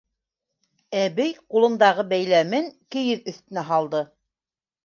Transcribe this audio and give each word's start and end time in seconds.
—Әбей 1.01 1.29
ҡулындағы 1.55 2.07
бәйләмен 2.13 2.73
кейеҙ 2.97 3.31
өҫтөнә 3.33 3.67
һалды. 3.73 4.05